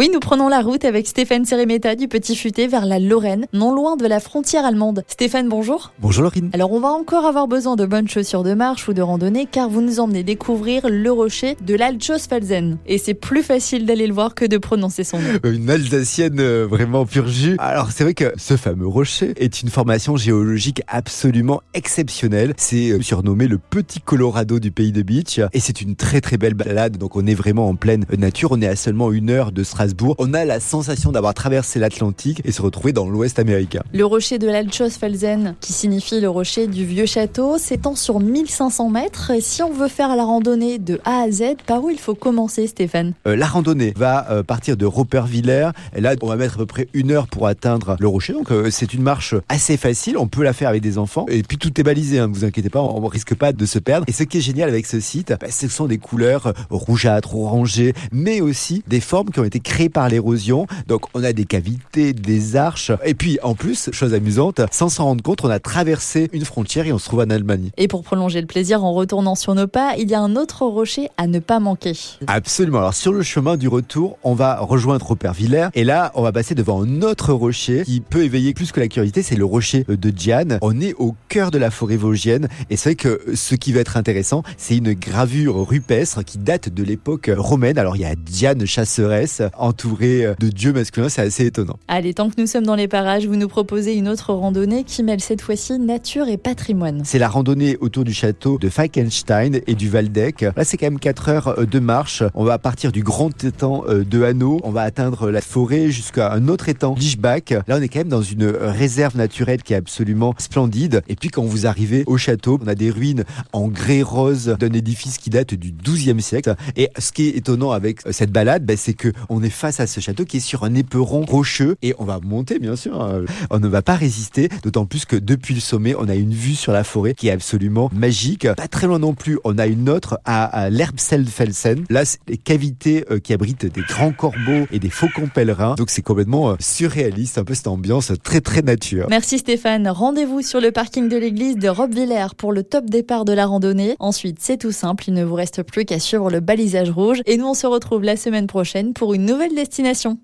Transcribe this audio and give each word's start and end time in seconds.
Oui, 0.00 0.08
nous 0.10 0.18
prenons 0.18 0.48
la 0.48 0.62
route 0.62 0.86
avec 0.86 1.06
Stéphane 1.06 1.44
Séréméta 1.44 1.94
du 1.94 2.08
Petit 2.08 2.34
Futé 2.34 2.68
vers 2.68 2.86
la 2.86 2.98
Lorraine, 2.98 3.44
non 3.52 3.74
loin 3.74 3.98
de 3.98 4.06
la 4.06 4.18
frontière 4.18 4.64
allemande. 4.64 5.04
Stéphane, 5.06 5.46
bonjour. 5.50 5.92
Bonjour 5.98 6.22
Laurine. 6.22 6.48
Alors, 6.54 6.72
on 6.72 6.80
va 6.80 6.88
encore 6.88 7.26
avoir 7.26 7.46
besoin 7.48 7.76
de 7.76 7.84
bonnes 7.84 8.08
chaussures 8.08 8.42
de 8.42 8.54
marche 8.54 8.88
ou 8.88 8.94
de 8.94 9.02
randonnée 9.02 9.44
car 9.44 9.68
vous 9.68 9.82
nous 9.82 10.00
emmenez 10.00 10.22
découvrir 10.22 10.88
le 10.88 11.12
rocher 11.12 11.54
de 11.60 11.74
l'Altschosfelsen. 11.74 12.78
Et 12.86 12.96
c'est 12.96 13.12
plus 13.12 13.42
facile 13.42 13.84
d'aller 13.84 14.06
le 14.06 14.14
voir 14.14 14.34
que 14.34 14.46
de 14.46 14.56
prononcer 14.56 15.04
son 15.04 15.18
nom. 15.18 15.28
Euh, 15.44 15.52
Une 15.52 15.68
Alsacienne 15.68 16.40
euh, 16.40 16.66
vraiment 16.66 17.04
pur 17.04 17.28
jus. 17.28 17.56
Alors 17.58 17.92
c'est 17.92 18.04
vrai 18.04 18.14
que 18.14 18.32
ce 18.38 18.56
fameux 18.56 18.86
rocher 18.86 19.34
est 19.36 19.60
une 19.60 19.68
formation 19.68 20.16
géologique 20.16 20.80
absolument 20.88 21.60
exceptionnelle. 21.74 22.54
C'est 22.56 22.88
euh, 22.88 23.02
surnommé 23.02 23.48
le 23.48 23.58
petit 23.58 24.00
Colorado 24.00 24.60
du 24.60 24.70
pays 24.70 24.92
de 24.92 25.02
Beach 25.02 25.42
et 25.52 25.60
c'est 25.60 25.82
une 25.82 25.94
très 25.94 26.22
très 26.22 26.38
belle 26.38 26.54
balade. 26.54 26.96
Donc 26.96 27.16
on 27.16 27.26
est 27.26 27.34
vraiment 27.34 27.68
en 27.68 27.74
pleine 27.74 28.06
nature. 28.16 28.52
On 28.52 28.62
est 28.62 28.66
à 28.66 28.76
seulement 28.76 29.12
une 29.12 29.28
heure 29.28 29.52
de 29.52 29.62
Strasbourg. 29.62 29.89
On 30.18 30.34
a 30.34 30.44
la 30.44 30.60
sensation 30.60 31.12
d'avoir 31.12 31.34
traversé 31.34 31.78
l'Atlantique 31.78 32.42
et 32.44 32.52
se 32.52 32.62
retrouver 32.62 32.92
dans 32.92 33.08
l'Ouest 33.08 33.38
américain. 33.38 33.80
Le 33.92 34.04
rocher 34.04 34.38
de 34.38 34.46
l'Altschosfelsen, 34.46 35.54
qui 35.60 35.72
signifie 35.72 36.20
le 36.20 36.28
rocher 36.28 36.66
du 36.66 36.84
vieux 36.84 37.06
château, 37.06 37.58
s'étend 37.58 37.94
sur 37.94 38.20
1500 38.20 38.90
mètres. 38.90 39.30
Et 39.30 39.40
si 39.40 39.62
on 39.62 39.72
veut 39.72 39.88
faire 39.88 40.16
la 40.16 40.24
randonnée 40.24 40.78
de 40.78 41.00
A 41.04 41.22
à 41.22 41.30
Z, 41.30 41.56
par 41.66 41.82
où 41.82 41.90
il 41.90 41.98
faut 41.98 42.14
commencer, 42.14 42.66
Stéphane? 42.66 43.14
Euh, 43.26 43.36
la 43.36 43.46
randonnée 43.46 43.92
va 43.96 44.30
euh, 44.30 44.42
partir 44.42 44.76
de 44.76 44.86
Ropervillers. 44.86 45.70
Et 45.94 46.00
là, 46.00 46.14
on 46.22 46.26
va 46.26 46.36
mettre 46.36 46.54
à 46.54 46.58
peu 46.58 46.66
près 46.66 46.88
une 46.94 47.10
heure 47.10 47.26
pour 47.26 47.46
atteindre 47.46 47.96
le 47.98 48.08
rocher. 48.08 48.32
Donc, 48.32 48.50
euh, 48.50 48.70
c'est 48.70 48.94
une 48.94 49.02
marche 49.02 49.34
assez 49.48 49.76
facile. 49.76 50.16
On 50.18 50.28
peut 50.28 50.42
la 50.42 50.52
faire 50.52 50.68
avec 50.68 50.82
des 50.82 50.98
enfants. 50.98 51.26
Et 51.28 51.42
puis, 51.42 51.58
tout 51.58 51.78
est 51.80 51.84
balisé. 51.84 52.18
Hein, 52.18 52.28
vous 52.32 52.44
inquiétez 52.44 52.70
pas, 52.70 52.80
on, 52.80 53.06
risque 53.06 53.34
pas 53.34 53.52
de 53.52 53.66
se 53.66 53.78
perdre. 53.78 54.04
Et 54.08 54.12
ce 54.12 54.22
qui 54.22 54.38
est 54.38 54.42
génial 54.42 54.68
avec 54.68 54.86
ce 54.86 55.00
site, 55.00 55.34
bah, 55.40 55.48
ce 55.50 55.68
sont 55.68 55.86
des 55.86 55.98
couleurs 55.98 56.52
rougeâtres, 56.70 57.34
orangées, 57.34 57.92
mais 58.12 58.40
aussi 58.40 58.82
des 58.86 59.00
formes 59.00 59.30
qui 59.30 59.40
ont 59.40 59.44
été 59.44 59.60
créées 59.70 59.88
par 59.88 60.08
l'érosion. 60.08 60.66
Donc, 60.88 61.02
on 61.14 61.22
a 61.22 61.32
des 61.32 61.44
cavités, 61.44 62.12
des 62.12 62.56
arches. 62.56 62.90
Et 63.04 63.14
puis, 63.14 63.38
en 63.42 63.54
plus, 63.54 63.88
chose 63.92 64.14
amusante, 64.14 64.60
sans 64.72 64.88
s'en 64.88 65.04
rendre 65.04 65.22
compte, 65.22 65.44
on 65.44 65.48
a 65.48 65.60
traversé 65.60 66.28
une 66.32 66.44
frontière 66.44 66.86
et 66.86 66.92
on 66.92 66.98
se 66.98 67.04
trouve 67.04 67.20
en 67.20 67.30
Allemagne. 67.30 67.70
Et 67.76 67.86
pour 67.86 68.02
prolonger 68.02 68.40
le 68.40 68.48
plaisir 68.48 68.84
en 68.84 68.92
retournant 68.92 69.36
sur 69.36 69.54
nos 69.54 69.68
pas, 69.68 69.94
il 69.96 70.10
y 70.10 70.14
a 70.14 70.20
un 70.20 70.34
autre 70.34 70.66
rocher 70.66 71.08
à 71.16 71.28
ne 71.28 71.38
pas 71.38 71.60
manquer. 71.60 71.92
Absolument. 72.26 72.78
Alors 72.78 72.94
sur 72.94 73.12
le 73.12 73.22
chemin 73.22 73.56
du 73.56 73.68
retour, 73.68 74.18
on 74.24 74.34
va 74.34 74.58
rejoindre 74.58 75.06
Ropervillers 75.06 75.68
et 75.74 75.84
là, 75.84 76.10
on 76.14 76.22
va 76.22 76.32
passer 76.32 76.54
devant 76.54 76.82
un 76.82 77.02
autre 77.02 77.32
rocher 77.32 77.82
qui 77.84 78.00
peut 78.00 78.24
éveiller 78.24 78.54
plus 78.54 78.72
que 78.72 78.80
la 78.80 78.88
curiosité, 78.88 79.22
c'est 79.22 79.36
le 79.36 79.44
rocher 79.44 79.84
de 79.88 80.10
Diane. 80.10 80.58
On 80.62 80.80
est 80.80 80.94
au 80.94 81.14
cœur 81.28 81.50
de 81.50 81.58
la 81.58 81.70
forêt 81.70 81.96
vosgienne 81.96 82.48
et 82.70 82.76
c'est 82.76 82.90
vrai 82.90 82.94
que 82.96 83.34
ce 83.34 83.54
qui 83.54 83.72
va 83.72 83.80
être 83.80 83.96
intéressant, 83.96 84.42
c'est 84.56 84.76
une 84.76 84.94
gravure 84.94 85.68
rupestre 85.68 86.24
qui 86.24 86.38
date 86.38 86.68
de 86.68 86.82
l'époque 86.82 87.30
romaine. 87.36 87.78
Alors 87.78 87.96
il 87.96 88.02
y 88.02 88.04
a 88.04 88.14
Diane 88.14 88.66
chasseresse 88.66 89.42
entourée 89.60 90.26
de 90.38 90.48
dieux 90.48 90.72
masculins, 90.72 91.08
c'est 91.08 91.22
assez 91.22 91.46
étonnant. 91.46 91.78
Allez, 91.88 92.14
tant 92.14 92.30
que 92.30 92.40
nous 92.40 92.46
sommes 92.46 92.64
dans 92.64 92.74
les 92.74 92.88
parages, 92.88 93.26
vous 93.26 93.36
nous 93.36 93.48
proposez 93.48 93.94
une 93.94 94.08
autre 94.08 94.32
randonnée 94.32 94.84
qui 94.84 95.02
mêle 95.02 95.20
cette 95.20 95.42
fois-ci 95.42 95.78
nature 95.78 96.28
et 96.28 96.36
patrimoine. 96.36 97.02
C'est 97.04 97.18
la 97.18 97.28
randonnée 97.28 97.76
autour 97.80 98.04
du 98.04 98.12
château 98.12 98.58
de 98.58 98.68
Falkenstein 98.68 99.60
et 99.66 99.74
du 99.74 99.90
Waldeck. 99.90 100.42
Là, 100.42 100.64
c'est 100.64 100.76
quand 100.76 100.86
même 100.86 100.98
4 100.98 101.28
heures 101.28 101.66
de 101.66 101.78
marche. 101.78 102.22
On 102.34 102.44
va 102.44 102.58
partir 102.58 102.92
du 102.92 103.02
grand 103.02 103.44
étang 103.44 103.84
euh, 103.88 104.04
de 104.04 104.22
Hanau. 104.22 104.60
On 104.64 104.70
va 104.70 104.82
atteindre 104.82 105.30
la 105.30 105.40
forêt 105.40 105.90
jusqu'à 105.90 106.32
un 106.32 106.48
autre 106.48 106.68
étang, 106.68 106.94
Lichbach. 106.98 107.50
Là, 107.50 107.76
on 107.78 107.82
est 107.82 107.88
quand 107.88 108.00
même 108.00 108.08
dans 108.08 108.22
une 108.22 108.46
réserve 108.46 109.16
naturelle 109.16 109.62
qui 109.62 109.72
est 109.72 109.76
absolument 109.76 110.34
splendide. 110.38 111.02
Et 111.08 111.16
puis, 111.16 111.28
quand 111.28 111.42
vous 111.42 111.66
arrivez 111.66 112.04
au 112.06 112.16
château, 112.16 112.58
on 112.62 112.66
a 112.66 112.74
des 112.74 112.90
ruines 112.90 113.24
en 113.52 113.68
grès 113.68 114.02
rose 114.02 114.56
d'un 114.58 114.72
édifice 114.72 115.18
qui 115.18 115.30
date 115.30 115.54
du 115.54 115.72
12e 115.72 116.20
siècle. 116.20 116.54
Et 116.76 116.88
ce 116.98 117.12
qui 117.12 117.28
est 117.28 117.36
étonnant 117.36 117.72
avec 117.72 118.06
euh, 118.06 118.12
cette 118.12 118.30
balade, 118.32 118.64
ben, 118.64 118.76
c'est 118.76 118.94
que 118.94 119.12
on 119.28 119.42
est 119.42 119.49
face 119.50 119.80
à 119.80 119.86
ce 119.86 120.00
château 120.00 120.24
qui 120.24 120.38
est 120.38 120.40
sur 120.40 120.64
un 120.64 120.74
éperon 120.74 121.24
rocheux 121.24 121.76
et 121.82 121.94
on 121.98 122.04
va 122.04 122.20
monter, 122.22 122.58
bien 122.58 122.76
sûr. 122.76 123.24
On 123.50 123.58
ne 123.58 123.68
va 123.68 123.82
pas 123.82 123.94
résister, 123.94 124.48
d'autant 124.62 124.86
plus 124.86 125.04
que 125.04 125.16
depuis 125.16 125.54
le 125.54 125.60
sommet, 125.60 125.94
on 125.98 126.08
a 126.08 126.14
une 126.14 126.34
vue 126.34 126.54
sur 126.54 126.72
la 126.72 126.84
forêt 126.84 127.14
qui 127.14 127.28
est 127.28 127.32
absolument 127.32 127.90
magique. 127.92 128.46
Pas 128.54 128.68
très 128.68 128.86
loin 128.86 128.98
non 128.98 129.14
plus, 129.14 129.38
on 129.44 129.58
a 129.58 129.66
une 129.66 129.88
autre 129.88 130.18
à, 130.24 130.44
à 130.44 130.70
l'Erbselfelsen. 130.70 131.84
Là, 131.90 132.04
c'est 132.04 132.20
les 132.28 132.36
cavités 132.36 133.04
euh, 133.10 133.18
qui 133.18 133.32
abritent 133.32 133.66
des 133.66 133.82
grands 133.82 134.12
corbeaux 134.12 134.66
et 134.70 134.78
des 134.78 134.90
faucons 134.90 135.28
pèlerins. 135.32 135.74
Donc 135.76 135.90
c'est 135.90 136.02
complètement 136.02 136.50
euh, 136.50 136.54
surréaliste, 136.58 137.38
un 137.38 137.44
peu 137.44 137.54
cette 137.54 137.68
ambiance 137.68 138.12
très 138.22 138.40
très 138.40 138.62
nature. 138.62 139.06
Merci 139.10 139.38
Stéphane. 139.38 139.88
Rendez-vous 139.88 140.42
sur 140.42 140.60
le 140.60 140.72
parking 140.72 141.08
de 141.08 141.16
l'église 141.16 141.56
de 141.56 141.68
Robvillers 141.68 142.34
pour 142.36 142.52
le 142.52 142.62
top 142.62 142.86
départ 142.86 143.24
de 143.24 143.32
la 143.32 143.46
randonnée. 143.46 143.96
Ensuite, 143.98 144.38
c'est 144.40 144.58
tout 144.58 144.72
simple, 144.72 145.04
il 145.08 145.14
ne 145.14 145.24
vous 145.24 145.34
reste 145.34 145.62
plus 145.62 145.84
qu'à 145.84 145.98
suivre 145.98 146.30
le 146.30 146.40
balisage 146.40 146.90
rouge. 146.90 147.22
Et 147.26 147.36
nous, 147.36 147.46
on 147.46 147.54
se 147.54 147.66
retrouve 147.66 148.02
la 148.02 148.16
semaine 148.16 148.46
prochaine 148.46 148.92
pour 148.92 149.14
une 149.14 149.24
nouvelle 149.40 149.56
destination. 149.56 150.18